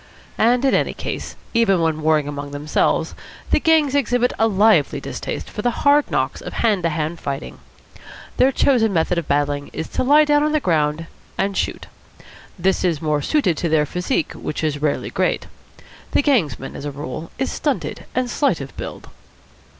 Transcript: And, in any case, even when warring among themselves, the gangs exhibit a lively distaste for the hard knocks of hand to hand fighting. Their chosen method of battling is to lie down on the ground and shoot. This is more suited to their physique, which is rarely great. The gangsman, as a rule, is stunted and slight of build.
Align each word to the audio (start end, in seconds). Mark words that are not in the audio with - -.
And, 0.39 0.65
in 0.65 0.73
any 0.73 0.95
case, 0.95 1.35
even 1.53 1.79
when 1.79 2.01
warring 2.01 2.27
among 2.27 2.49
themselves, 2.49 3.13
the 3.51 3.59
gangs 3.59 3.93
exhibit 3.93 4.33
a 4.39 4.47
lively 4.47 4.99
distaste 4.99 5.47
for 5.47 5.61
the 5.61 5.83
hard 5.85 6.09
knocks 6.09 6.41
of 6.41 6.53
hand 6.53 6.81
to 6.81 6.89
hand 6.89 7.19
fighting. 7.19 7.59
Their 8.37 8.51
chosen 8.51 8.93
method 8.93 9.19
of 9.19 9.27
battling 9.27 9.69
is 9.73 9.87
to 9.89 10.03
lie 10.03 10.25
down 10.25 10.41
on 10.41 10.53
the 10.53 10.59
ground 10.59 11.05
and 11.37 11.55
shoot. 11.55 11.85
This 12.57 12.83
is 12.83 12.99
more 12.99 13.21
suited 13.21 13.55
to 13.57 13.69
their 13.69 13.85
physique, 13.85 14.33
which 14.33 14.63
is 14.63 14.81
rarely 14.81 15.11
great. 15.11 15.45
The 16.13 16.23
gangsman, 16.23 16.75
as 16.75 16.85
a 16.85 16.89
rule, 16.89 17.29
is 17.37 17.51
stunted 17.51 18.05
and 18.15 18.27
slight 18.27 18.59
of 18.59 18.75
build. 18.77 19.07